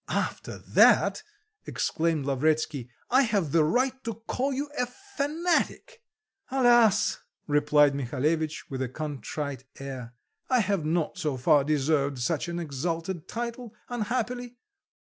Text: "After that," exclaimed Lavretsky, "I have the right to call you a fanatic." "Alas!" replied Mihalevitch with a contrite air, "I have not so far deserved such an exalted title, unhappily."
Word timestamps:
"After 0.09 0.57
that," 0.57 1.21
exclaimed 1.67 2.25
Lavretsky, 2.25 2.89
"I 3.11 3.21
have 3.21 3.51
the 3.51 3.63
right 3.63 4.03
to 4.03 4.15
call 4.15 4.51
you 4.51 4.67
a 4.75 4.87
fanatic." 4.87 6.01
"Alas!" 6.49 7.19
replied 7.45 7.93
Mihalevitch 7.93 8.67
with 8.67 8.81
a 8.81 8.89
contrite 8.89 9.65
air, 9.77 10.15
"I 10.49 10.61
have 10.61 10.83
not 10.85 11.19
so 11.19 11.37
far 11.37 11.63
deserved 11.63 12.17
such 12.17 12.47
an 12.47 12.57
exalted 12.57 13.27
title, 13.27 13.75
unhappily." 13.89 14.57